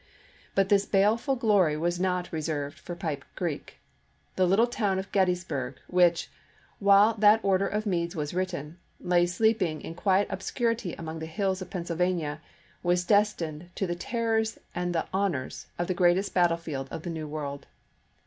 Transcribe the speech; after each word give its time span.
But 0.55 0.69
this 0.69 0.87
baleful 0.87 1.35
glory 1.35 1.77
was 1.77 1.99
not 1.99 2.33
reserved 2.33 2.79
for 2.79 2.95
Pipe 2.95 3.23
Creek. 3.35 3.79
The 4.35 4.47
little 4.47 4.65
town 4.65 4.97
of 4.97 5.11
Gettysburg, 5.11 5.75
which, 5.85 6.27
while 6.79 7.13
that 7.19 7.39
order 7.43 7.67
of 7.67 7.85
Meade's 7.85 8.15
was 8.15 8.33
written, 8.33 8.79
lay 8.99 9.27
sleeping 9.27 9.79
in 9.81 9.93
quiet 9.93 10.27
obscurity 10.31 10.95
among 10.95 11.19
the 11.19 11.27
hills 11.27 11.61
of 11.61 11.69
Pennsylvania, 11.69 12.41
was 12.81 13.05
destined 13.05 13.69
to 13.75 13.85
the 13.85 13.93
ter 13.93 14.37
rors 14.37 14.57
and 14.73 14.95
the 14.95 15.05
honors 15.13 15.67
of 15.77 15.85
the 15.85 15.93
greatest 15.93 16.33
battlefield 16.33 16.87
of 16.89 17.03
the 17.03 17.11
New 17.11 17.27
World. 17.27 17.67